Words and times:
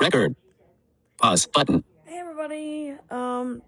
Record. 0.00 0.36
Pause 1.20 1.46
button. 1.46 1.84
Hey 2.04 2.18
everybody, 2.18 2.94
um, 3.10 3.62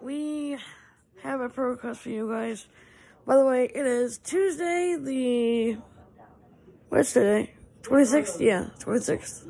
we 0.00 0.56
have 1.22 1.40
a 1.42 1.50
pro 1.50 1.70
request 1.70 2.00
for 2.00 2.08
you 2.08 2.30
guys. 2.30 2.66
By 3.26 3.36
the 3.36 3.44
way, 3.44 3.64
it 3.66 3.86
is 3.86 4.16
Tuesday, 4.16 4.96
the 4.98 5.76
what's 6.88 7.12
today? 7.12 7.52
Twenty 7.82 8.06
sixth, 8.06 8.40
yeah, 8.40 8.68
twenty 8.78 9.00
sixth 9.00 9.46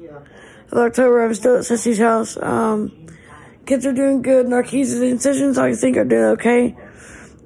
of 0.72 0.78
October. 0.78 1.24
I'm 1.24 1.34
still 1.34 1.58
at 1.58 1.62
Sissy's 1.62 1.98
house. 1.98 2.36
Um, 2.36 3.06
kids 3.66 3.86
are 3.86 3.92
doing 3.92 4.22
good. 4.22 4.46
Narkees' 4.46 5.00
incisions, 5.00 5.58
I 5.58 5.74
think, 5.74 5.96
are 5.96 6.04
doing 6.04 6.24
okay. 6.24 6.76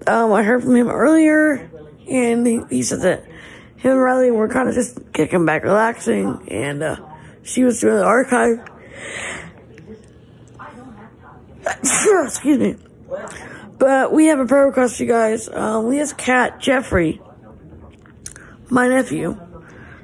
Um, 0.07 0.33
I 0.33 0.43
heard 0.43 0.63
from 0.63 0.75
him 0.75 0.89
earlier, 0.89 1.71
and 2.09 2.47
he, 2.47 2.63
he 2.71 2.83
said 2.83 3.03
that 3.03 3.25
him 3.77 3.93
and 3.93 4.01
Riley 4.01 4.31
were 4.31 4.49
kind 4.49 4.71
of 4.71 4.75
just 4.75 5.13
kicking 5.13 5.45
back, 5.45 5.65
relaxing, 5.65 6.49
and 6.49 6.83
uh, 6.83 6.97
she 7.43 7.65
was 7.65 7.81
doing 7.81 7.97
the 7.97 8.05
archive. 8.05 8.61
Excuse 12.25 12.59
me. 12.59 12.77
But 13.79 14.13
we 14.13 14.27
have 14.27 14.39
a 14.39 14.47
prayer 14.47 14.67
request, 14.67 15.01
you 15.01 15.07
guys. 15.07 15.49
Um, 15.49 15.87
we 15.89 15.97
have 15.97 16.17
cat 16.17 16.61
Jeffrey, 16.61 17.21
my 18.71 18.89
nephew, 18.89 19.39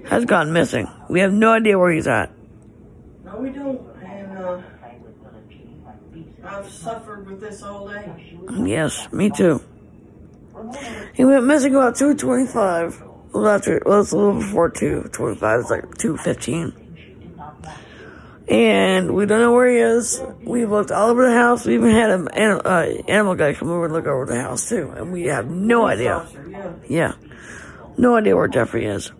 has 0.06 0.24
gone 0.24 0.52
missing. 0.52 0.88
We 1.08 1.20
have 1.20 1.32
no 1.32 1.52
idea 1.52 1.78
where 1.78 1.92
he's 1.92 2.08
at. 2.08 2.32
No, 3.24 3.36
we 3.36 3.50
don't. 3.50 3.80
And 4.02 4.38
uh, 4.38 4.60
I've 6.44 6.70
suffered 6.70 7.26
with 7.26 7.40
this 7.40 7.62
all 7.62 7.88
day. 7.88 8.36
Yes, 8.64 9.12
me 9.12 9.30
too. 9.30 9.62
He 11.14 11.24
went 11.24 11.44
missing 11.46 11.74
about 11.74 11.96
225. 11.96 13.02
Well, 13.32 13.56
it. 13.56 13.82
Well, 13.86 14.00
it's 14.00 14.12
a 14.12 14.16
little 14.16 14.34
before 14.34 14.70
225. 14.70 15.60
It's 15.60 15.70
like 15.70 15.98
215. 15.98 16.87
And 18.48 19.14
we 19.14 19.26
don't 19.26 19.40
know 19.40 19.52
where 19.52 19.68
he 19.68 19.76
is. 19.76 20.22
We've 20.42 20.70
looked 20.70 20.90
all 20.90 21.10
over 21.10 21.28
the 21.28 21.34
house. 21.34 21.66
We 21.66 21.74
even 21.74 21.90
had 21.90 22.10
an 22.10 22.28
anim- 22.28 22.62
uh, 22.64 22.86
animal 23.06 23.34
guy 23.34 23.52
come 23.52 23.68
over 23.70 23.84
and 23.84 23.92
look 23.92 24.06
over 24.06 24.24
the 24.24 24.40
house 24.40 24.68
too. 24.68 24.90
And 24.96 25.12
we 25.12 25.24
have 25.24 25.50
no 25.50 25.86
idea. 25.86 26.26
Yeah. 26.48 26.72
Yeah. 26.88 27.12
No 27.98 28.16
idea 28.16 28.34
where 28.36 28.48
Jeffrey 28.48 28.86
is. 28.86 29.12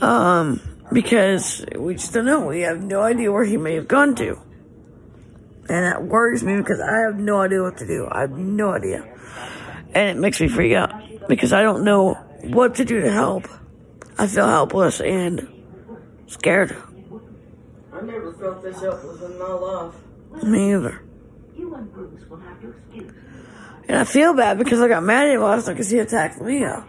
Um, 0.00 0.60
because 0.92 1.64
we 1.76 1.94
just 1.94 2.14
don't 2.14 2.24
know. 2.24 2.46
We 2.46 2.62
have 2.62 2.82
no 2.82 3.02
idea 3.02 3.30
where 3.30 3.44
he 3.44 3.58
may 3.58 3.74
have 3.74 3.86
gone 3.88 4.14
to. 4.16 4.40
And 5.68 5.84
that 5.84 6.02
worries 6.02 6.42
me 6.42 6.56
because 6.56 6.80
I 6.80 7.02
have 7.06 7.18
no 7.18 7.42
idea 7.42 7.62
what 7.62 7.76
to 7.78 7.86
do. 7.86 8.08
I 8.10 8.22
have 8.22 8.32
no 8.32 8.72
idea. 8.72 9.06
And 9.94 10.08
it 10.08 10.20
makes 10.20 10.40
me 10.40 10.48
freak 10.48 10.72
out 10.72 10.92
because 11.28 11.52
I 11.52 11.62
don't 11.62 11.84
know 11.84 12.14
what 12.44 12.76
to 12.76 12.84
do 12.84 13.00
to 13.00 13.10
help. 13.10 13.46
I 14.18 14.26
feel 14.26 14.46
helpless 14.46 15.00
and 15.00 15.48
scared. 16.26 16.76
I 18.40 18.42
never 18.42 18.52
felt 18.54 18.62
this 18.62 18.80
helpless 18.80 19.22
in 19.22 19.38
my 19.38 19.52
life. 19.52 19.94
Me 20.44 20.72
either. 20.74 21.02
And 23.88 23.98
I 23.98 24.04
feel 24.04 24.34
bad 24.34 24.58
because 24.58 24.80
I 24.80 24.88
got 24.88 25.02
mad 25.02 25.26
at 25.28 25.34
him 25.34 25.42
last 25.42 25.66
night 25.66 25.74
because 25.74 25.90
he 25.90 25.98
attacked 25.98 26.40
Leah. 26.40 26.84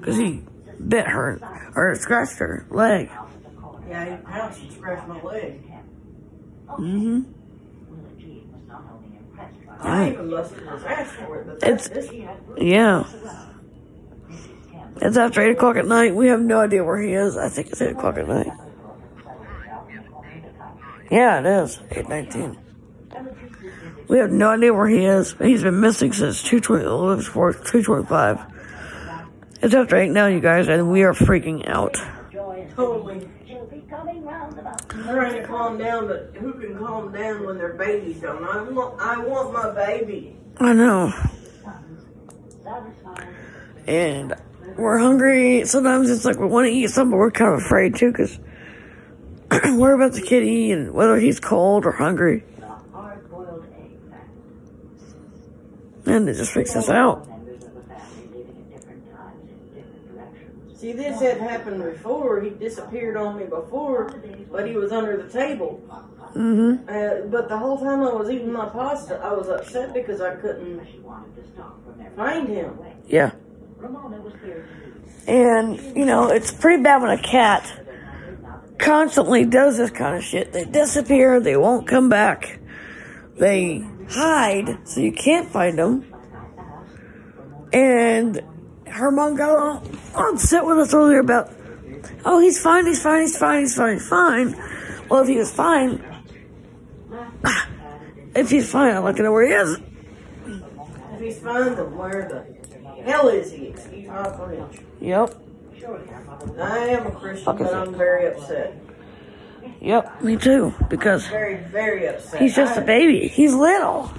Because 0.00 0.16
he 0.16 0.42
bit 0.86 1.06
her 1.06 1.38
or 1.74 1.94
scratched 1.96 2.38
her 2.38 2.66
leg. 2.70 3.10
Yeah, 3.88 4.16
he 4.16 4.22
pounced 4.24 4.62
and 4.62 4.72
scratched 4.72 5.06
my 5.06 5.20
leg. 5.22 5.62
Mm 6.68 7.00
hmm. 7.00 7.20
I 9.78 10.10
even 10.12 10.30
busted 10.30 10.58
his 10.58 10.84
ass 10.84 11.10
for 11.12 11.40
it, 11.40 11.46
but 11.46 11.68
It's- 11.68 11.88
that's 11.88 12.08
this. 12.08 12.10
Yeah. 12.56 13.04
It's 15.02 15.16
after 15.18 15.42
8 15.42 15.50
o'clock 15.50 15.76
at 15.76 15.86
night. 15.86 16.14
We 16.14 16.28
have 16.28 16.40
no 16.40 16.60
idea 16.60 16.82
where 16.82 16.98
he 16.98 17.12
is. 17.12 17.36
I 17.36 17.50
think 17.50 17.68
it's 17.68 17.82
8 17.82 17.92
o'clock 17.92 18.16
at 18.16 18.26
night. 18.26 18.50
Yeah, 21.10 21.40
it 21.40 21.46
is. 21.64 21.78
8.19. 21.90 22.56
We 24.08 24.18
have 24.18 24.30
no 24.30 24.50
idea 24.50 24.72
where 24.72 24.88
he 24.88 25.04
is. 25.04 25.34
He's 25.38 25.62
been 25.62 25.80
missing 25.80 26.12
since 26.12 26.42
220, 26.42 26.84
a 26.84 26.94
little 26.94 27.16
before 27.16 27.52
225. 27.52 28.40
It's 29.62 29.74
after 29.74 29.96
8 29.96 30.10
now, 30.10 30.26
you 30.26 30.40
guys, 30.40 30.68
and 30.68 30.90
we 30.90 31.02
are 31.02 31.12
freaking 31.12 31.68
out. 31.68 31.96
Totally. 32.74 33.28
Trying 34.88 35.40
to 35.40 35.46
calm 35.46 35.78
down, 35.78 36.08
but 36.08 36.32
who 36.38 36.52
can 36.54 36.76
calm 36.78 37.12
down 37.12 37.46
when 37.46 37.58
their 37.58 37.74
babies 37.74 38.20
don't? 38.20 38.44
I 38.44 38.62
want, 38.62 39.00
I 39.00 39.18
want 39.18 39.52
my 39.52 39.70
baby. 39.70 40.36
I 40.58 40.72
know. 40.72 41.12
And 43.86 44.34
we're 44.76 44.98
hungry. 44.98 45.64
Sometimes 45.64 46.10
it's 46.10 46.24
like 46.24 46.38
we 46.38 46.46
want 46.46 46.66
to 46.66 46.72
eat 46.72 46.90
something, 46.90 47.12
but 47.12 47.18
we're 47.18 47.30
kind 47.30 47.54
of 47.54 47.60
afraid 47.60 47.94
too 47.96 48.10
because 48.10 48.38
we're 49.76 49.94
about 49.94 50.12
the 50.12 50.22
kitty 50.22 50.72
and 50.72 50.92
whether 50.92 51.16
he's 51.18 51.40
cold 51.40 51.86
or 51.86 51.92
hungry. 51.92 52.44
And 56.06 56.28
it 56.28 56.34
just 56.34 56.52
freaks 56.52 56.76
us 56.76 56.88
out. 56.88 57.28
See, 60.76 60.92
this 60.92 61.20
had 61.20 61.38
happened 61.38 61.82
before. 61.82 62.40
He 62.42 62.50
disappeared 62.50 63.16
on 63.16 63.38
me 63.38 63.44
before, 63.44 64.14
but 64.52 64.68
he 64.68 64.76
was 64.76 64.92
under 64.92 65.20
the 65.20 65.28
table. 65.28 65.82
Mm-hmm. 66.34 66.88
Uh, 66.88 67.28
but 67.28 67.48
the 67.48 67.56
whole 67.56 67.78
time 67.78 68.02
I 68.02 68.12
was 68.12 68.30
eating 68.30 68.52
my 68.52 68.68
pasta, 68.68 69.16
I 69.16 69.32
was 69.32 69.48
upset 69.48 69.94
because 69.94 70.20
I 70.20 70.36
couldn't 70.36 70.86
find 72.14 72.46
him. 72.46 72.78
Yeah. 73.08 73.32
And, 75.26 75.96
you 75.96 76.04
know, 76.04 76.28
it's 76.28 76.52
pretty 76.52 76.82
bad 76.82 77.02
when 77.02 77.10
a 77.10 77.22
cat 77.22 77.85
constantly 78.78 79.44
does 79.44 79.78
this 79.78 79.90
kind 79.90 80.16
of 80.16 80.22
shit. 80.22 80.52
They 80.52 80.64
disappear, 80.64 81.40
they 81.40 81.56
won't 81.56 81.86
come 81.86 82.08
back, 82.08 82.58
they 83.36 83.84
hide 84.08 84.78
so 84.86 85.00
you 85.00 85.12
can't 85.12 85.48
find 85.50 85.78
them. 85.78 86.12
And 87.72 88.40
her 88.86 89.10
mom 89.10 89.36
got 89.36 89.50
all 89.50 89.82
upset 90.14 90.64
with 90.64 90.78
us 90.78 90.94
earlier 90.94 91.18
about, 91.18 91.52
oh, 92.24 92.40
he's 92.40 92.60
fine, 92.60 92.86
he's 92.86 93.02
fine, 93.02 93.22
he's 93.22 93.36
fine, 93.36 93.62
he's 93.62 93.74
fine, 93.74 93.94
he's 93.94 94.08
fine. 94.08 94.54
Well, 95.08 95.22
if 95.22 95.28
he 95.28 95.36
was 95.36 95.52
fine, 95.52 96.02
if 98.34 98.50
he's 98.50 98.70
fine, 98.70 98.94
I'd 98.94 99.00
like 99.00 99.16
to 99.16 99.22
know 99.22 99.32
where 99.32 99.46
he 99.46 99.52
is. 99.52 99.78
If 101.14 101.20
he's 101.20 101.38
fine, 101.40 101.74
then 101.74 101.96
where 101.96 102.28
the 102.28 103.02
hell 103.02 103.28
is 103.28 103.52
he? 103.52 103.66
Excuse 103.66 104.08
my 104.08 104.36
French. 104.36 104.80
Yep, 105.00 105.34
I 106.58 106.78
am 106.88 107.06
a 107.06 107.10
Christian, 107.10 107.44
Fuck 107.44 107.60
is 107.60 107.66
but 107.68 107.72
it? 107.74 107.88
I'm 107.88 107.94
very 107.94 108.26
upset. 108.28 108.74
yep, 109.80 110.22
me 110.22 110.36
too, 110.36 110.74
because 110.88 111.26
Very, 111.28 111.56
very 111.64 112.06
upset. 112.08 112.40
he's 112.40 112.54
just 112.56 112.76
a 112.76 112.80
I- 112.82 112.84
baby. 112.84 113.28
He's 113.28 113.54
little. 113.54 114.10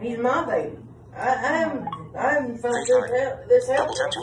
He's 0.00 0.18
my 0.18 0.44
baby. 0.44 0.76
I, 1.16 1.28
I 1.28 1.34
haven't, 1.34 1.88
I 2.16 2.32
haven't 2.34 2.58
felt 2.58 2.74
this, 2.86 3.10
hel- 3.10 3.40
this 3.48 3.68
helpless. 3.68 4.16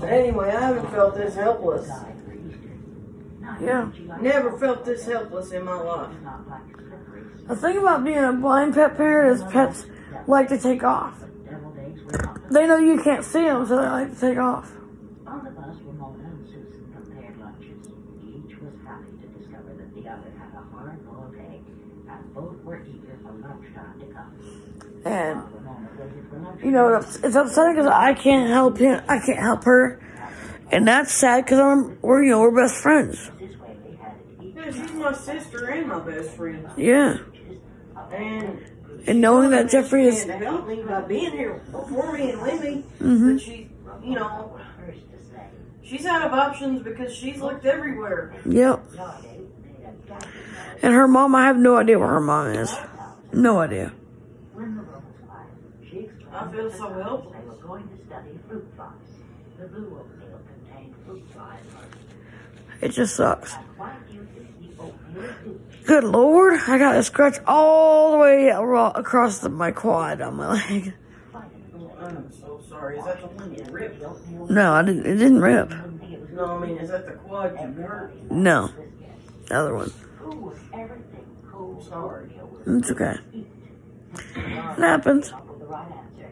But 0.00 0.08
anyway, 0.12 0.48
I 0.50 0.60
haven't 0.60 0.90
felt 0.90 1.14
this 1.14 1.34
helpless. 1.34 1.88
Yeah. 3.60 3.90
Never 4.20 4.58
felt 4.58 4.84
this 4.84 5.06
helpless 5.06 5.52
in 5.52 5.64
my 5.64 5.74
life. 5.80 6.14
The 7.46 7.56
thing 7.56 7.78
about 7.78 8.04
being 8.04 8.18
a 8.18 8.32
blind 8.32 8.74
pet 8.74 8.96
parent 8.96 9.36
is 9.36 9.52
pets 9.52 9.86
like 10.26 10.48
to 10.48 10.58
take 10.58 10.82
off. 10.82 11.14
They 12.50 12.66
know 12.66 12.76
you 12.76 13.00
can't 13.02 13.24
see 13.24 13.44
them, 13.44 13.66
so 13.66 13.76
they 13.76 13.88
like 13.88 14.14
to 14.14 14.20
take 14.20 14.38
off. 14.38 14.70
On 15.26 15.44
the 15.44 15.50
bus, 15.50 15.76
Ramona 15.84 16.24
and 16.24 16.94
compared 16.94 17.40
lunches. 17.40 17.88
Each 18.22 18.58
was 18.60 18.74
happy 18.86 19.10
to 19.22 19.26
discover 19.38 19.74
that 19.74 19.94
the 19.94 20.08
other 20.08 20.30
had 20.38 20.52
a 20.54 20.76
hard-boiled 20.76 21.34
egg, 21.36 21.62
and 22.08 22.34
both 22.34 22.62
were 22.62 22.82
eager 22.84 23.18
for 23.22 23.32
lunchtime 23.32 24.00
to 24.00 24.06
come. 24.06 25.02
And 25.04 25.42
Ramona 25.54 25.88
waited 25.98 26.28
for 26.28 26.38
lunch. 26.38 26.62
you 26.62 26.70
know 26.70 26.94
it's, 26.94 27.16
it's 27.16 27.34
upsetting 27.34 27.76
because 27.76 27.90
I 27.90 28.14
can't 28.14 28.50
help 28.50 28.78
him. 28.78 29.02
I 29.08 29.18
can't 29.18 29.40
help 29.40 29.64
her, 29.64 30.00
and 30.70 30.86
that's 30.86 31.12
sad 31.12 31.44
because 31.44 31.58
I'm 31.58 31.98
we're 32.02 32.22
you 32.22 32.30
know 32.30 32.40
we're 32.40 32.54
best 32.54 32.76
friends. 32.76 33.30
This 33.40 33.56
way 33.58 33.76
they 33.82 33.96
had 33.96 34.14
to 34.38 34.44
eat 34.44 34.54
Yeah, 34.54 34.70
she's 34.70 34.92
my 34.92 35.12
sister 35.12 35.66
and 35.70 35.88
my 35.88 35.98
best 35.98 36.30
friend. 36.30 36.68
Yeah. 36.76 37.18
And 38.12 38.64
And 39.06 39.20
knowing 39.20 39.50
that 39.50 39.68
Jeffrey 39.68 40.06
is 40.06 40.24
to 40.24 40.32
help 40.32 40.66
me 40.66 40.82
by 40.82 41.02
being 41.02 41.32
here 41.32 41.60
before 41.70 42.12
me 42.12 42.30
and 42.30 42.40
with 42.42 42.62
me. 42.62 42.84
Mhm. 43.00 43.34
But 43.34 43.42
she, 43.42 43.68
you 44.02 44.14
know, 44.14 44.56
first 44.78 45.00
to 45.10 45.18
say. 45.34 45.42
she's 45.82 46.06
out 46.06 46.22
of 46.22 46.32
options 46.32 46.82
because 46.82 47.14
she's 47.14 47.40
looked 47.40 47.66
everywhere. 47.66 48.34
yep. 48.46 48.82
And 50.82 50.92
her 50.94 51.06
mom, 51.08 51.34
I 51.34 51.46
have 51.46 51.56
no 51.58 51.76
idea 51.76 51.98
where 51.98 52.08
her 52.08 52.20
mom 52.20 52.48
is. 52.48 52.74
No 53.32 53.60
idea. 53.60 53.92
When 54.52 54.74
the 54.76 54.82
room 54.82 54.86
was 54.92 55.26
quiet, 55.26 55.48
she 55.90 55.98
explained 56.00 56.34
I 56.34 56.52
feel 56.52 56.70
so 56.70 56.88
they 56.94 57.02
helpless. 57.02 57.44
were 57.46 57.66
going 57.66 57.82
to 57.88 58.06
study 58.06 58.38
fruit 58.48 58.66
flies. 58.76 58.90
The 59.58 59.66
blue 59.68 59.98
oatmeal 60.00 60.40
contained 60.66 60.94
fruit 61.06 61.22
flies. 61.32 61.60
It 62.80 62.88
just 62.90 63.16
sucks. 63.16 63.54
Why 65.84 65.96
do 65.96 65.96
you 65.96 66.02
think 66.02 66.02
the 66.02 66.02
oatmeal 66.02 66.02
do? 66.02 66.02
Good 66.02 66.04
lord, 66.04 66.60
I 66.66 66.78
got 66.78 66.96
a 66.96 67.02
scratch 67.02 67.38
all 67.46 68.12
the 68.12 68.18
way 68.18 68.48
across 68.48 69.38
the, 69.38 69.48
my 69.48 69.70
quad 69.70 70.20
on 70.20 70.36
my 70.36 70.52
leg. 70.52 70.94
I'm 72.00 72.32
so 72.32 72.60
sorry. 72.68 72.98
Is 72.98 73.04
that 73.04 73.20
the 73.20 73.26
one 73.28 73.54
you 73.54 73.64
ripped? 73.70 74.02
No, 74.50 74.72
I 74.74 74.82
didn't. 74.82 75.06
It 75.06 75.16
didn't 75.16 75.40
rip. 75.40 75.70
Wouldn't 75.70 76.00
think 76.00 76.12
it 76.12 76.20
was 76.20 76.30
No, 76.30 76.56
I 76.56 76.66
mean, 76.66 76.78
is 76.78 76.90
that 76.90 77.06
the 77.06 77.12
quad 77.12 77.52
you 77.60 77.82
hurt? 77.82 78.30
No, 78.30 78.70
the 79.46 79.54
other 79.54 79.74
one. 79.74 79.92
Who 80.18 80.30
would 80.36 80.58
ever 80.74 81.00
think 81.12 81.26
cold 81.50 81.84
Sorry. 81.86 82.30
It's 82.66 82.90
okay. 82.90 83.16
It 83.32 84.78
happens. 84.78 85.32
Up 85.32 85.46
with 85.46 85.60
the 85.60 85.66
right 85.66 85.86
answer. 85.90 86.30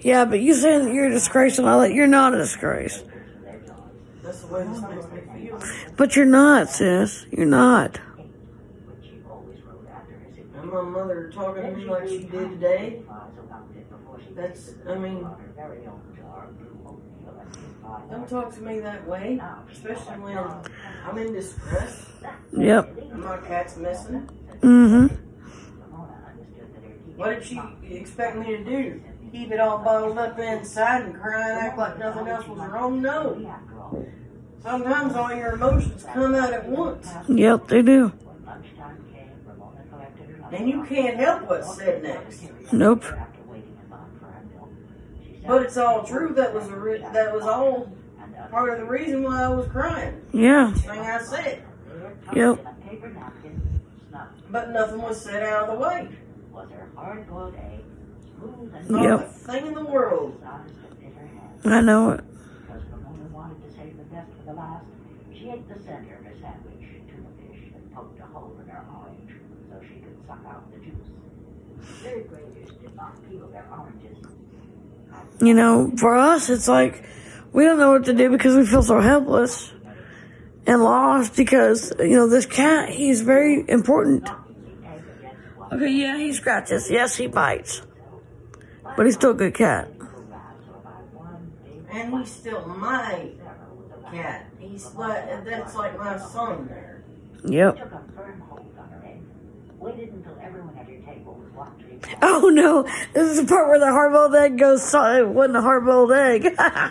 Yeah, 0.00 0.24
but 0.24 0.40
you 0.40 0.54
saying 0.54 0.86
that 0.86 0.94
you're 0.94 1.06
a 1.08 1.10
disgrace 1.10 1.58
and 1.58 1.68
all 1.68 1.80
that, 1.80 1.92
you're 1.92 2.06
not 2.06 2.32
a 2.34 2.38
disgrace. 2.38 3.00
in 3.02 3.08
their 3.44 3.60
jaws. 3.60 3.76
that's 4.22 4.40
the 4.40 4.46
way 4.46 4.64
this 4.66 4.80
makes 4.80 5.06
me 5.10 5.46
feel. 5.48 5.62
But 5.96 6.16
you're 6.16 6.24
not, 6.24 6.70
sis. 6.70 7.26
You're 7.30 7.44
not. 7.46 7.98
Which 7.98 9.10
he 9.10 9.20
always 9.30 9.60
wrote 9.62 9.86
after 9.94 10.14
his 10.14 10.38
And 10.56 10.72
my 10.72 10.80
mother 10.82 11.30
talking 11.34 11.62
to 11.64 11.72
me 11.76 11.84
like 11.84 12.08
she 12.08 12.18
did 12.20 12.30
today. 12.50 13.02
That's, 14.34 14.70
I 14.88 14.94
mean, 14.94 15.26
don't 18.10 18.28
talk 18.28 18.54
to 18.54 18.60
me 18.62 18.80
that 18.80 19.06
way. 19.06 19.40
Especially 19.70 20.18
when 20.18 20.38
I'm 20.38 21.18
in 21.18 21.32
distress 21.34 22.06
Yep. 22.56 22.96
and 23.12 23.22
my 23.24 23.36
cat's 23.38 23.76
missing. 23.76 24.28
Mm-hmm. 24.60 25.19
What 27.20 27.38
did 27.38 27.44
she 27.44 27.60
expect 27.90 28.38
me 28.38 28.46
to 28.56 28.64
do? 28.64 29.02
Keep 29.30 29.52
it 29.52 29.60
all 29.60 29.76
bottled 29.84 30.16
up 30.16 30.38
inside 30.38 31.02
and 31.02 31.14
cry 31.14 31.50
and 31.50 31.58
act 31.58 31.76
like 31.76 31.98
nothing 31.98 32.26
else 32.26 32.48
was 32.48 32.58
wrong? 32.70 33.02
No. 33.02 33.54
Sometimes 34.62 35.14
all 35.14 35.30
your 35.34 35.52
emotions 35.52 36.02
come 36.14 36.34
out 36.34 36.54
at 36.54 36.66
once. 36.66 37.12
Yep, 37.28 37.68
they 37.68 37.82
do. 37.82 38.10
And 40.50 40.66
you 40.66 40.82
can't 40.84 41.18
help 41.18 41.42
what's 41.42 41.76
said 41.76 42.02
next. 42.02 42.42
Nope. 42.72 43.04
But 45.46 45.62
it's 45.64 45.76
all 45.76 46.02
true. 46.04 46.32
That 46.32 46.54
was 46.54 46.68
a 46.68 46.76
re- 46.76 47.04
that 47.12 47.34
was 47.34 47.42
all 47.42 47.92
part 48.50 48.72
of 48.72 48.78
the 48.78 48.90
reason 48.90 49.24
why 49.24 49.42
I 49.42 49.48
was 49.48 49.68
crying. 49.68 50.22
Yeah. 50.32 50.72
Thing 50.72 51.00
I 51.00 51.22
said. 51.22 51.64
Yep. 52.34 52.66
But 54.50 54.70
nothing 54.70 55.02
was 55.02 55.22
said 55.22 55.42
out 55.42 55.68
of 55.68 55.78
the 55.78 55.84
way. 55.84 56.08
Was 56.60 56.68
her 56.72 56.88
hard-boiled 56.94 57.54
egg 57.54 57.80
smooth 58.36 58.74
and 58.74 58.90
Not 58.90 59.02
Yep. 59.02 59.20
a 59.20 59.22
thing 59.50 59.66
in 59.68 59.74
the 59.74 59.84
world. 59.86 60.36
honest 60.44 60.74
and 60.90 61.02
in 61.02 61.12
hand? 61.16 61.74
I 61.74 61.80
know 61.80 62.10
it. 62.10 62.20
Because 62.66 62.82
Ramona 62.92 63.24
wanted 63.32 63.64
to 63.64 63.70
save 63.74 63.96
the 63.96 64.04
best 64.14 64.28
for 64.36 64.52
the 64.52 64.58
last, 64.60 64.84
she 65.32 65.48
ate 65.48 65.66
the 65.72 65.80
center 65.80 66.16
of 66.20 66.24
her 66.26 66.34
sandwich, 66.38 66.84
tuna 67.08 67.28
fish, 67.40 67.72
and 67.74 67.94
poked 67.94 68.20
a 68.20 68.26
hole 68.26 68.52
in 68.62 68.68
her 68.68 68.84
orange 68.92 69.32
so 69.70 69.80
she 69.88 70.00
could 70.00 70.18
suck 70.26 70.44
out 70.46 70.70
the 70.70 70.80
juice. 70.84 71.08
Third 72.02 72.28
graders 72.28 72.76
did 72.82 72.94
not 72.94 73.16
peel 73.30 73.48
their 73.48 73.66
oranges. 73.72 74.18
You 75.40 75.54
know, 75.54 75.92
for 75.96 76.14
us, 76.14 76.50
it's 76.50 76.68
like 76.68 77.04
we 77.54 77.64
don't 77.64 77.78
know 77.78 77.92
what 77.92 78.04
to 78.04 78.12
do 78.12 78.28
because 78.28 78.54
we 78.54 78.66
feel 78.66 78.82
so 78.82 79.00
helpless 79.00 79.72
and 80.66 80.84
lost 80.84 81.36
because, 81.36 81.90
you 82.00 82.16
know, 82.16 82.28
this 82.28 82.44
cat, 82.44 82.90
he's 82.90 83.22
very 83.22 83.64
important. 83.66 84.28
Okay, 85.72 85.88
yeah, 85.90 86.16
he 86.18 86.32
scratches. 86.32 86.90
Yes, 86.90 87.16
he 87.16 87.26
bites. 87.26 87.82
But 88.96 89.06
he's 89.06 89.14
still 89.14 89.30
a 89.30 89.34
good 89.34 89.54
cat. 89.54 89.88
And 91.92 92.14
he's 92.18 92.30
still 92.30 92.66
my 92.66 93.30
cat. 94.12 94.46
He's 94.58 94.86
like 94.94 95.44
that's 95.44 95.74
like 95.74 95.98
my 95.98 96.16
son 96.18 96.66
there. 96.68 97.02
Yep. 97.44 97.76
Took 97.76 97.86
a 97.86 98.02
firm 98.16 98.40
hold 98.48 98.60
on 98.78 98.88
her 98.90 99.02
egg. 99.06 99.20
Waited 99.78 100.12
until 100.12 100.38
everyone 100.42 100.76
at 100.78 100.86
her 100.86 100.98
table 101.12 101.34
was 101.34 101.52
watching. 101.52 102.02
Oh 102.22 102.48
no, 102.52 102.82
this 103.14 103.30
is 103.30 103.36
the 103.40 103.46
part 103.46 103.68
where 103.68 103.78
the 103.78 103.86
hard 103.90 104.12
boiled 104.12 104.34
egg 104.34 104.58
goes, 104.58 104.82
so- 104.88 105.02
it 105.22 105.28
wasn't 105.28 105.56
a 105.56 105.62
hard 105.62 105.84
boiled 105.84 106.12
egg. 106.12 106.44
Yeah, 106.58 106.90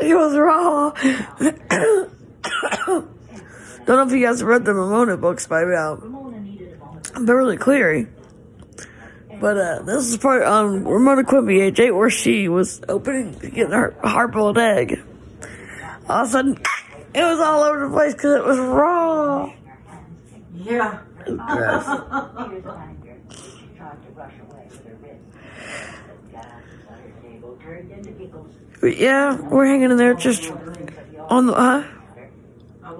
it 0.00 0.14
was 0.14 0.36
wrong. 0.36 0.92
it 1.00 1.50
was 1.60 2.08
raw. 2.88 3.00
Don't 3.86 3.88
know 3.88 4.06
if 4.06 4.12
you 4.12 4.24
guys 4.24 4.42
read 4.42 4.64
the 4.64 4.72
Ramona 4.72 5.16
books 5.16 5.46
by 5.46 5.64
now. 5.64 5.92
Um, 5.94 6.00
Ramona 6.02 6.40
needed 6.40 6.72
a 6.74 6.76
moment. 6.78 6.89
Beverly 7.14 7.56
Cleary. 7.56 8.06
But 9.40 9.56
uh, 9.56 9.82
this 9.82 10.06
is 10.06 10.18
part 10.18 10.42
on 10.42 10.84
Ramona 10.84 11.24
Quimby, 11.24 11.60
age 11.60 11.80
eight, 11.80 11.92
where 11.92 12.10
she 12.10 12.48
was 12.48 12.82
opening, 12.88 13.32
getting 13.32 13.70
her 13.70 13.94
hard 14.02 14.32
boiled 14.32 14.58
egg. 14.58 15.02
All 16.08 16.22
of 16.22 16.28
a 16.28 16.30
sudden, 16.30 16.58
it 17.14 17.22
was 17.22 17.40
all 17.40 17.62
over 17.62 17.88
the 17.88 17.92
place 17.92 18.12
because 18.12 18.36
it 18.36 18.44
was 18.44 18.58
raw. 18.58 19.50
Yeah. 20.54 20.98
Gross. 21.24 21.36
Tears 21.36 21.86
of 21.86 22.76
anger. 22.76 23.16
She 23.30 23.68
tried 23.76 23.96
to 24.04 24.10
rush 24.14 24.34
away 24.50 24.66
with 24.68 24.84
her 24.84 24.96
wrist. 25.02 25.22
The 26.06 26.32
gas 26.32 26.46
on 26.88 26.98
her 26.98 27.12
table 27.22 27.58
turned 27.62 27.90
into 27.92 28.10
giggles. 28.10 28.52
But 28.80 28.96
yeah, 28.98 29.40
we're 29.40 29.66
hanging 29.66 29.90
in 29.90 29.96
there 29.96 30.14
just 30.14 30.50
on 31.28 31.46
the, 31.46 31.54
huh? 31.54 31.84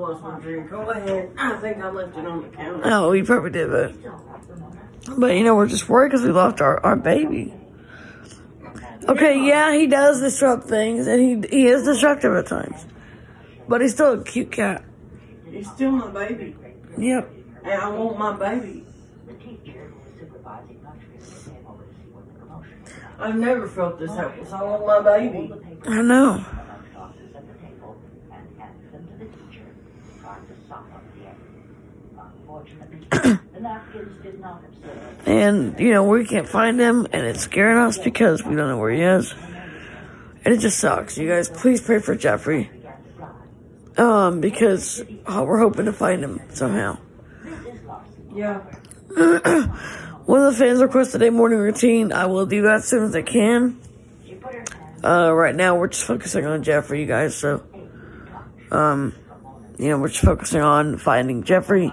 Lost 0.01 0.23
my 0.23 0.41
drink. 0.41 0.71
Go 0.71 0.91
ahead. 0.91 1.31
I 1.37 1.57
think 1.57 1.79
I 1.79 1.91
left 1.91 2.17
it 2.17 2.27
on 2.27 2.43
the 2.43 2.49
counter. 2.57 2.81
Oh, 2.85 3.11
we 3.11 3.23
probably 3.23 3.51
did, 3.51 3.71
but, 3.71 5.19
but 5.19 5.37
you 5.37 5.45
know, 5.45 5.55
we're 5.55 5.67
just 5.69 5.89
worried 5.89 6.11
because 6.11 6.25
we 6.25 6.33
lost 6.33 6.61
our, 6.61 6.81
our 6.85 6.97
baby. 6.97 7.55
Okay, 9.09 9.47
yeah, 9.47 9.73
he 9.73 9.87
does 9.87 10.21
disrupt 10.21 10.65
things, 10.65 11.07
and 11.07 11.21
he 11.21 11.57
he 11.57 11.67
is 11.67 11.85
disruptive 11.85 12.35
at 12.35 12.47
times, 12.47 12.87
but 13.67 13.81
he's 13.81 13.93
still 13.93 14.21
a 14.21 14.25
cute 14.25 14.53
cat. 14.53 14.85
He's 15.51 15.69
still 15.71 15.91
my 15.91 16.09
baby. 16.11 16.55
Yep. 16.97 17.31
And 17.65 17.73
I 17.73 17.89
want 17.89 18.19
my 18.19 18.33
baby. 18.37 18.85
The 19.27 19.35
teacher 19.35 19.93
who 19.93 20.21
supervising 20.21 20.81
lunchroom 20.85 21.19
came 21.19 21.67
over 21.67 21.85
to 21.85 21.95
see 21.95 22.09
what 22.13 22.27
the 22.33 22.39
commotion 22.41 22.83
was 22.85 22.95
about. 23.03 23.29
I've 23.29 23.37
never 23.37 23.67
felt 23.69 23.99
this 23.99 24.15
helpless. 24.15 24.53
I 24.53 24.63
want 24.63 24.87
my 24.87 25.01
baby. 25.19 25.53
I 25.87 26.03
know. 26.03 26.33
on 26.33 26.45
lunch 26.45 26.95
boxes 26.95 27.35
at 27.35 27.47
the 27.49 27.55
table 27.67 27.97
and 28.33 28.61
handed 28.61 28.93
them 28.93 29.09
to 29.09 29.15
the 29.17 29.25
teacher, 29.25 29.67
trying 30.21 30.47
to 30.47 30.55
sop 30.69 30.85
up 30.95 31.03
the 31.17 31.27
egg. 31.27 31.37
Unfortunately, 32.51 33.07
the 33.55 33.61
napkins 33.61 34.23
did 34.23 34.41
not 34.41 34.63
observe. 34.65 35.29
And, 35.29 35.79
you 35.79 35.93
know, 35.93 36.05
we 36.05 36.27
can't 36.27 36.49
find 36.49 36.81
him, 36.81 37.07
and 37.13 37.25
it's 37.27 37.41
scaring 37.41 37.79
us 37.79 37.97
because 37.99 38.43
we 38.45 38.57
don't 38.57 38.69
know 38.69 38.79
where 38.79 38.91
he 38.91 39.03
is. 39.03 39.33
And 40.45 40.55
it 40.55 40.59
just 40.59 40.81
sucks. 40.81 41.17
You 41.17 41.29
guys, 41.29 41.49
please 41.49 41.81
pray 41.81 42.01
for 42.01 42.17
Jeffrey. 42.17 42.71
Um, 43.97 44.41
because 44.41 45.03
uh, 45.27 45.45
we're 45.47 45.59
hoping 45.59 45.85
to 45.85 45.93
find 45.93 46.25
him 46.25 46.41
somehow. 46.51 46.99
Yeah. 48.35 48.59
One 49.15 50.43
of 50.43 50.53
the 50.53 50.59
fans 50.59 50.81
requested 50.81 51.23
a 51.23 51.31
morning 51.31 51.59
routine. 51.59 52.13
I 52.13 52.27
will 52.27 52.47
do 52.47 52.63
that 52.63 52.77
as 52.77 52.89
soon 52.89 53.05
as 53.05 53.15
I 53.15 53.23
can. 53.23 53.81
She 54.27 54.35
put 54.35 54.55
her 54.55 54.65
hand 54.73 55.05
Uh, 55.05 55.33
right 55.33 55.55
now 55.55 55.77
we're 55.77 55.89
just 55.89 56.05
focusing 56.05 56.47
on 56.47 56.63
Jeffrey, 56.63 57.01
you 57.01 57.07
guys, 57.07 57.37
so, 57.37 57.63
um, 58.71 59.15
you 59.79 59.89
know, 59.89 59.99
we're 59.99 60.09
just 60.09 60.25
focusing 60.25 60.61
on 60.63 60.97
finding 60.99 61.43
Jeffrey 61.43 61.93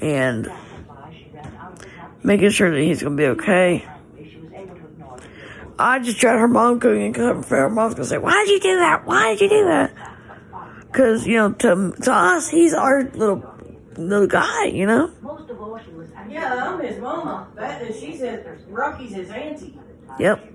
and 0.00 0.46
by, 0.88 1.12
she 1.12 1.30
ran 1.34 1.46
out 1.56 1.72
of 1.72 1.78
the 1.80 1.88
house. 1.88 2.10
making 2.22 2.50
sure 2.50 2.70
that 2.70 2.80
he's 2.80 3.02
gonna 3.02 3.16
be 3.16 3.26
okay. 3.26 3.86
She 4.16 4.36
was 4.38 4.52
able 4.52 4.74
to 4.74 4.84
ignore 4.84 5.16
the 5.18 5.24
I 5.78 5.98
just 5.98 6.20
tried 6.20 6.38
her 6.38 6.48
mom 6.48 6.80
cooking 6.80 7.02
and 7.02 7.14
come 7.14 7.42
her 7.42 7.70
mom's 7.70 7.94
gonna 7.94 8.06
say, 8.06 8.18
why 8.18 8.44
did 8.44 8.52
you 8.52 8.60
do 8.60 8.78
that? 8.78 9.06
Why 9.06 9.34
did 9.34 9.40
you 9.42 9.48
do 9.48 9.64
that? 9.66 9.94
Cause, 10.92 11.26
you 11.26 11.36
know, 11.36 11.52
to, 11.52 11.92
to 12.02 12.12
us, 12.12 12.48
he's 12.48 12.74
our 12.74 13.04
little, 13.04 13.44
little 13.96 14.26
guy, 14.26 14.64
you 14.66 14.86
know? 14.86 15.12
Most 15.22 15.48
of 15.48 15.60
all, 15.60 15.78
she 15.78 15.90
was 15.92 16.08
angry. 16.16 16.34
Yeah, 16.34 16.68
I'm 16.68 16.80
his 16.80 17.00
mama. 17.00 17.46
That 17.54 17.82
is, 17.82 18.00
she 18.00 18.16
said 18.16 18.58
Rocky's 18.68 19.14
his 19.14 19.30
auntie. 19.30 19.78
Yep. 20.18 20.46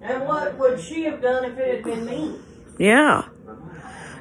And 0.00 0.26
what 0.26 0.58
would 0.58 0.80
she 0.80 1.04
have 1.04 1.20
done 1.20 1.44
if 1.44 1.58
it 1.58 1.74
had 1.76 1.84
been 1.84 2.06
me? 2.06 2.36
Yeah. 2.78 3.28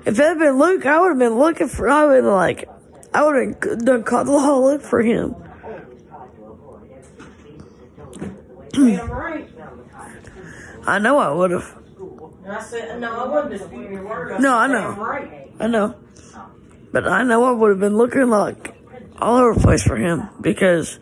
If 0.05 0.19
it 0.19 0.23
had 0.23 0.39
been 0.39 0.59
Luke, 0.59 0.85
I 0.85 0.99
would 0.99 1.09
have 1.09 1.19
been 1.19 1.39
looking 1.39 1.67
for, 1.69 1.89
I 1.89 2.05
would 2.05 2.23
have 2.23 2.33
like, 2.33 2.69
I 3.13 3.23
would 3.23 3.35
have 3.35 3.85
done 3.85 4.03
look 4.03 4.81
for 4.81 5.01
him. 5.01 5.35
I 10.87 10.99
know 10.99 11.19
I 11.19 11.31
would 11.31 11.51
have. 11.51 11.77
I 12.47 12.61
said, 12.61 12.99
no, 12.99 13.25
I 13.25 13.27
wasn't 13.27 13.51
disputing 13.53 13.93
your 13.93 14.07
word. 14.07 14.33
I 14.33 14.37
No, 14.39 14.53
I 14.55 14.67
know. 14.67 14.91
Right. 14.91 15.51
I 15.59 15.67
know. 15.67 15.95
But 16.91 17.07
I 17.07 17.23
know 17.23 17.43
I 17.45 17.51
would 17.51 17.69
have 17.69 17.79
been 17.79 17.97
looking 17.97 18.29
like 18.29 18.75
all 19.19 19.37
over 19.37 19.53
the 19.53 19.61
place 19.61 19.83
for 19.83 19.95
him 19.95 20.27
because, 20.41 20.99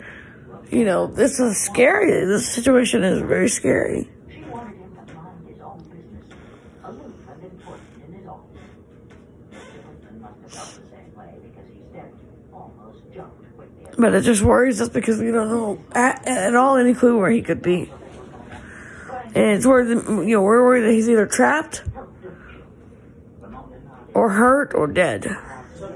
you 0.69 0.85
know, 0.85 1.07
this 1.07 1.39
is 1.39 1.57
scary. 1.57 2.25
This 2.25 2.47
situation 2.47 3.03
is 3.03 3.21
very 3.21 3.49
scary. 3.49 4.09
She 4.29 4.41
wanted 4.43 4.77
him 4.77 4.95
to 5.07 5.13
mind 5.15 5.47
his 5.47 5.59
own 5.61 5.79
business, 5.89 6.25
aloof 6.83 7.15
and 7.29 7.43
important 7.43 8.03
in 8.05 8.13
his 8.13 8.27
office. 8.27 8.59
Mr. 9.51 9.87
Whitman 9.87 10.21
must 10.21 10.41
have 10.41 10.51
felt 10.51 10.69
the 10.75 10.89
same 10.95 11.15
way 11.15 11.33
because 11.41 11.67
he 11.73 11.81
said 11.93 12.13
almost 12.53 12.99
jumped 13.13 13.55
quickly. 13.55 13.85
at 13.85 13.88
But 13.99 14.15
it 14.15 14.21
just 14.21 14.41
worries 14.41 14.79
us 14.79 14.87
because 14.87 15.19
we 15.19 15.29
don't 15.29 15.49
know 15.49 15.83
at, 15.91 16.25
at 16.25 16.55
all 16.55 16.77
any 16.77 16.93
clue 16.93 17.19
where 17.19 17.29
he 17.29 17.41
could 17.41 17.61
be. 17.61 17.91
And 19.35 19.57
it's 19.57 19.65
worried, 19.65 19.89
you 19.89 20.35
know, 20.35 20.41
we're 20.41 20.63
worried 20.63 20.83
that 20.83 20.93
he's 20.93 21.09
either 21.09 21.27
trapped 21.27 21.83
or 24.13 24.29
hurt 24.29 24.73
or 24.73 24.87
dead. 24.87 25.27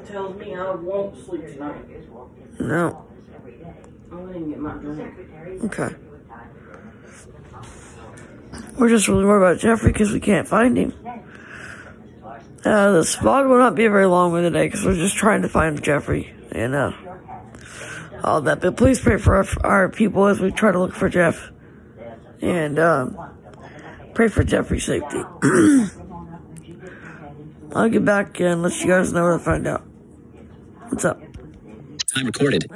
Tells 0.05 0.37
me 0.37 0.53
I 0.53 0.75
won't 0.75 1.25
sleep 1.25 1.47
tonight. 1.47 2.59
No. 2.59 3.05
I'm 4.11 4.27
didn't 4.27 4.49
get 4.49 4.59
my 4.59 4.73
drink. 4.73 5.63
Okay. 5.63 5.95
We're 8.77 8.89
just 8.89 9.07
really 9.07 9.25
worried 9.25 9.49
about 9.49 9.61
Jeffrey 9.61 9.91
because 9.91 10.11
we 10.11 10.19
can't 10.19 10.47
find 10.47 10.77
him. 10.77 10.93
Uh, 12.65 12.91
the 12.91 13.03
spot 13.03 13.47
will 13.47 13.57
not 13.57 13.75
be 13.75 13.87
very 13.87 14.05
long 14.05 14.33
with 14.33 14.43
today 14.43 14.67
because 14.67 14.85
we're 14.85 14.93
just 14.93 15.15
trying 15.15 15.41
to 15.41 15.49
find 15.49 15.81
Jeffrey 15.81 16.33
and 16.51 16.75
uh, 16.75 16.91
all 18.23 18.41
that. 18.41 18.61
But 18.61 18.77
please 18.77 18.99
pray 18.99 19.17
for 19.17 19.35
our, 19.35 19.45
our 19.63 19.89
people 19.89 20.25
as 20.27 20.39
we 20.39 20.51
try 20.51 20.71
to 20.71 20.79
look 20.79 20.93
for 20.93 21.09
Jeff 21.09 21.51
and 22.41 22.79
um, 22.79 23.17
pray 24.13 24.27
for 24.27 24.43
Jeffrey's 24.43 24.85
safety. 24.85 25.23
I'll 27.75 27.89
get 27.89 28.05
back 28.05 28.39
and 28.39 28.61
let 28.61 28.79
you 28.79 28.87
guys 28.87 29.11
know 29.11 29.23
what 29.23 29.41
I 29.41 29.43
find 29.43 29.67
out. 29.67 29.81
What's 30.89 31.05
up? 31.05 31.19
Time 32.13 32.27
recorded. 32.27 32.69